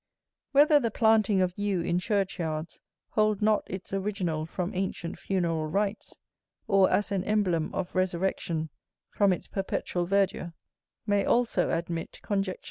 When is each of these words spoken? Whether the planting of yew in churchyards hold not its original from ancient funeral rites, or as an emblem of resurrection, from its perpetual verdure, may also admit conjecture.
Whether 0.51 0.79
the 0.79 0.89
planting 0.89 1.41
of 1.41 1.55
yew 1.59 1.81
in 1.81 1.99
churchyards 1.99 2.79
hold 3.09 3.39
not 3.39 3.69
its 3.69 3.93
original 3.93 4.47
from 4.47 4.73
ancient 4.73 5.19
funeral 5.19 5.67
rites, 5.67 6.15
or 6.67 6.89
as 6.89 7.11
an 7.11 7.23
emblem 7.23 7.71
of 7.71 7.93
resurrection, 7.93 8.71
from 9.11 9.31
its 9.31 9.47
perpetual 9.47 10.07
verdure, 10.07 10.55
may 11.05 11.23
also 11.23 11.69
admit 11.69 12.19
conjecture. 12.23 12.59